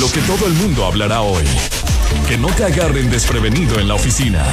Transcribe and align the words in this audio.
Lo 0.00 0.10
que 0.10 0.20
todo 0.22 0.46
el 0.48 0.54
mundo 0.54 0.86
hablará 0.86 1.20
hoy. 1.20 1.44
Que 2.26 2.36
no 2.36 2.48
te 2.48 2.64
agarren 2.64 3.10
desprevenido 3.10 3.78
en 3.78 3.86
la 3.86 3.94
oficina. 3.94 4.44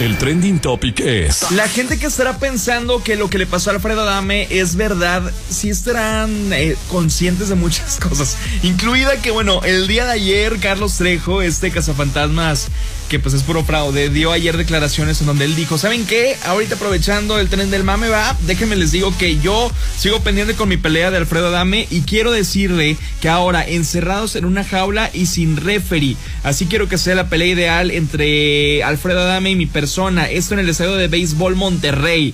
El 0.00 0.16
trending 0.16 0.60
topic 0.60 1.00
es. 1.00 1.50
La 1.50 1.68
gente 1.68 1.98
que 1.98 2.06
estará 2.06 2.38
pensando 2.38 3.02
que 3.02 3.16
lo 3.16 3.28
que 3.28 3.38
le 3.38 3.46
pasó 3.46 3.70
a 3.70 3.74
Alfredo 3.74 4.02
Adame 4.02 4.46
es 4.48 4.76
verdad, 4.76 5.22
sí 5.48 5.70
estarán 5.70 6.52
eh, 6.52 6.76
conscientes 6.88 7.48
de 7.48 7.56
muchas 7.56 7.96
cosas. 8.08 8.36
Incluida 8.62 9.20
que, 9.20 9.32
bueno, 9.32 9.60
el 9.64 9.88
día 9.88 10.04
de 10.04 10.12
ayer, 10.12 10.58
Carlos 10.60 10.96
Trejo, 10.98 11.42
este 11.42 11.72
cazafantasmas 11.72 12.68
que 13.12 13.18
pues 13.18 13.34
es 13.34 13.42
puro 13.42 13.62
fraude, 13.62 14.08
dio 14.08 14.32
ayer 14.32 14.56
declaraciones 14.56 15.20
en 15.20 15.26
donde 15.26 15.44
él 15.44 15.54
dijo, 15.54 15.76
¿saben 15.76 16.06
qué? 16.06 16.34
Ahorita 16.46 16.76
aprovechando 16.76 17.38
el 17.38 17.50
tren 17.50 17.70
del 17.70 17.84
mame 17.84 18.08
va, 18.08 18.34
déjenme 18.46 18.74
les 18.74 18.90
digo 18.90 19.14
que 19.18 19.38
yo 19.38 19.70
sigo 19.98 20.20
pendiente 20.20 20.54
con 20.54 20.70
mi 20.70 20.78
pelea 20.78 21.10
de 21.10 21.18
Alfredo 21.18 21.48
Adame 21.48 21.86
y 21.90 22.00
quiero 22.00 22.32
decirle 22.32 22.96
que 23.20 23.28
ahora 23.28 23.68
encerrados 23.68 24.34
en 24.34 24.46
una 24.46 24.64
jaula 24.64 25.10
y 25.12 25.26
sin 25.26 25.58
referee, 25.58 26.16
así 26.42 26.64
quiero 26.64 26.88
que 26.88 26.96
sea 26.96 27.14
la 27.14 27.28
pelea 27.28 27.48
ideal 27.48 27.90
entre 27.90 28.82
Alfredo 28.82 29.20
Adame 29.20 29.50
y 29.50 29.56
mi 29.56 29.66
persona, 29.66 30.30
esto 30.30 30.54
en 30.54 30.60
el 30.60 30.70
estadio 30.70 30.94
de 30.94 31.08
béisbol 31.08 31.54
Monterrey 31.54 32.32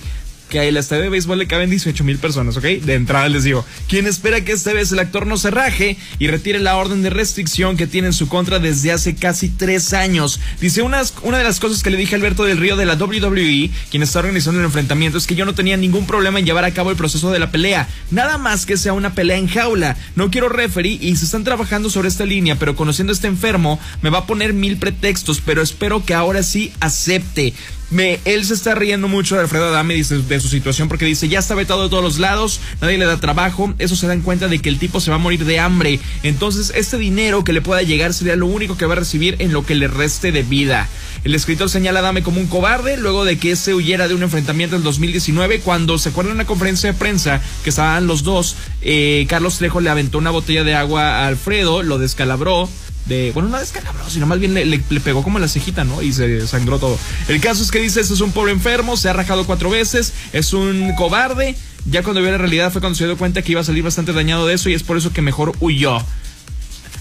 que 0.49 0.67
el 0.67 0.77
estadio 0.77 1.03
de 1.03 1.09
béisbol 1.09 1.37
le 1.37 1.47
caben 1.47 1.69
18 1.69 2.03
mil 2.03 2.17
personas, 2.17 2.57
¿ok? 2.57 2.63
De 2.63 2.95
entrada 2.95 3.29
les 3.29 3.43
digo, 3.43 3.65
quien 3.87 4.07
espera 4.07 4.43
que 4.43 4.51
esta 4.51 4.73
vez 4.73 4.91
el 4.91 4.99
actor 4.99 5.27
no 5.27 5.37
se 5.37 5.51
raje 5.51 5.97
y 6.17 6.27
retire 6.27 6.59
la 6.59 6.75
orden 6.75 7.01
de 7.01 7.09
restricción 7.09 7.77
que 7.77 7.87
tiene 7.87 8.07
en 8.07 8.13
su 8.13 8.27
contra 8.27 8.59
desde 8.59 8.91
hace 8.91 9.15
casi 9.15 9.49
tres 9.49 9.93
años. 9.93 10.39
Dice, 10.59 10.81
unas, 10.81 11.13
una 11.23 11.37
de 11.37 11.43
las 11.43 11.59
cosas 11.59 11.83
que 11.83 11.89
le 11.89 11.97
dije 11.97 12.15
a 12.15 12.17
Alberto 12.17 12.43
del 12.43 12.57
Río 12.57 12.75
de 12.75 12.85
la 12.85 12.95
WWE, 12.95 13.69
quien 13.89 14.03
está 14.03 14.19
organizando 14.19 14.59
el 14.59 14.65
enfrentamiento, 14.65 15.17
es 15.17 15.27
que 15.27 15.35
yo 15.35 15.45
no 15.45 15.55
tenía 15.55 15.77
ningún 15.77 16.05
problema 16.05 16.39
en 16.39 16.45
llevar 16.45 16.65
a 16.65 16.73
cabo 16.73 16.89
el 16.89 16.97
proceso 16.97 17.31
de 17.31 17.39
la 17.39 17.51
pelea. 17.51 17.87
Nada 18.11 18.37
más 18.37 18.65
que 18.65 18.77
sea 18.77 18.93
una 18.93 19.13
pelea 19.13 19.37
en 19.37 19.47
jaula. 19.47 19.95
No 20.15 20.31
quiero 20.31 20.49
referee 20.49 20.97
y 20.99 21.15
se 21.15 21.25
están 21.25 21.43
trabajando 21.43 21.89
sobre 21.89 22.07
esta 22.07 22.25
línea, 22.25 22.57
pero 22.57 22.75
conociendo 22.75 23.11
a 23.11 23.15
este 23.15 23.27
enfermo, 23.27 23.79
me 24.01 24.09
va 24.09 24.19
a 24.19 24.25
poner 24.25 24.53
mil 24.53 24.77
pretextos, 24.77 25.41
pero 25.45 25.61
espero 25.61 26.03
que 26.03 26.13
ahora 26.13 26.43
sí 26.43 26.71
acepte. 26.79 27.53
Me, 27.91 28.19
él 28.25 28.45
se 28.45 28.53
está 28.53 28.75
riendo 28.75 29.07
mucho 29.07 29.35
de 29.35 29.41
Alfredo 29.41 29.69
Adame 29.69 29.95
dice, 29.95 30.19
de 30.19 30.39
su 30.39 30.47
situación 30.47 30.87
porque 30.89 31.05
dice, 31.05 31.27
ya 31.27 31.39
está 31.39 31.55
vetado 31.55 31.83
de 31.83 31.89
todos 31.89 32.03
los 32.03 32.19
lados, 32.19 32.59
nadie 32.81 32.99
le 32.99 33.05
da 33.05 33.17
trabajo, 33.17 33.73
eso 33.79 33.95
se 33.95 34.05
dan 34.05 34.21
cuenta 34.21 34.47
de 34.47 34.59
que 34.59 34.69
el 34.69 34.77
tipo 34.77 34.99
se 34.99 35.09
va 35.09 35.15
a 35.15 35.19
morir 35.19 35.43
de 35.45 35.59
hambre. 35.59 35.99
Entonces, 36.21 36.71
este 36.75 36.97
dinero 36.97 37.43
que 37.43 37.53
le 37.53 37.61
pueda 37.61 37.81
llegar 37.81 38.13
sería 38.13 38.35
lo 38.35 38.45
único 38.45 38.77
que 38.77 38.85
va 38.85 38.93
a 38.93 38.97
recibir 38.97 39.37
en 39.39 39.53
lo 39.53 39.65
que 39.65 39.75
le 39.75 39.87
reste 39.87 40.31
de 40.31 40.43
vida. 40.43 40.87
El 41.23 41.35
escritor 41.35 41.69
señala 41.69 41.99
a 41.99 42.01
Adame 42.01 42.23
como 42.23 42.39
un 42.39 42.47
cobarde 42.47 42.95
luego 42.95 43.25
de 43.25 43.37
que 43.37 43.55
se 43.55 43.73
huyera 43.73 44.07
de 44.07 44.13
un 44.13 44.23
enfrentamiento 44.23 44.75
en 44.75 44.83
2019 44.83 45.59
cuando 45.61 45.97
se 45.97 46.09
acuerda 46.09 46.31
en 46.31 46.35
una 46.35 46.45
conferencia 46.45 46.91
de 46.91 46.97
prensa 46.97 47.41
que 47.63 47.71
estaban 47.71 48.07
los 48.07 48.23
dos, 48.23 48.55
eh, 48.81 49.25
Carlos 49.27 49.57
Trejo 49.57 49.81
le 49.81 49.89
aventó 49.89 50.17
una 50.17 50.29
botella 50.29 50.63
de 50.63 50.75
agua 50.75 51.19
a 51.19 51.27
Alfredo, 51.27 51.83
lo 51.83 51.97
descalabró 51.97 52.69
de, 53.09 53.31
bueno, 53.33 53.49
una 53.49 53.59
descalabró, 53.59 54.09
sino 54.09 54.25
más 54.25 54.39
bien 54.39 54.53
le, 54.53 54.79
pegó 55.01 55.23
como 55.23 55.39
la 55.39 55.47
cejita, 55.47 55.83
¿no? 55.83 56.01
Y 56.01 56.13
se 56.13 56.47
sangró 56.47 56.79
todo. 56.79 56.97
El 57.27 57.41
caso 57.41 57.61
es 57.61 57.71
que 57.71 57.79
dice, 57.79 57.99
este 57.99 58.13
es 58.13 58.21
un 58.21 58.31
pobre 58.31 58.53
enfermo, 58.53 58.95
se 58.95 59.09
ha 59.09 59.13
rajado 59.13 59.45
cuatro 59.45 59.69
veces, 59.69 60.13
es 60.31 60.53
un 60.53 60.93
cobarde. 60.95 61.57
Ya 61.85 62.03
cuando 62.03 62.21
vio 62.21 62.31
la 62.31 62.37
realidad 62.37 62.71
fue 62.71 62.81
cuando 62.81 62.97
se 62.97 63.05
dio 63.05 63.17
cuenta 63.17 63.41
que 63.41 63.51
iba 63.51 63.61
a 63.61 63.63
salir 63.63 63.83
bastante 63.83 64.13
dañado 64.13 64.45
de 64.45 64.53
eso 64.53 64.69
y 64.69 64.73
es 64.73 64.83
por 64.83 64.97
eso 64.97 65.11
que 65.11 65.21
mejor 65.21 65.53
huyó. 65.59 65.97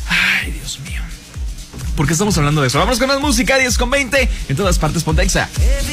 Ay, 0.09 0.50
Dios 0.53 0.81
mío. 0.81 1.03
¿Por 1.95 2.06
qué 2.06 2.12
estamos 2.12 2.39
hablando 2.39 2.62
de 2.62 2.69
eso? 2.69 2.78
Vamos 2.78 2.98
con 2.98 3.09
más 3.09 3.20
música, 3.20 3.59
10 3.59 3.77
con 3.77 3.91
20. 3.91 4.28
En 4.48 4.56
todas 4.56 4.78
partes, 4.78 5.05
Pontexa. 5.05 5.48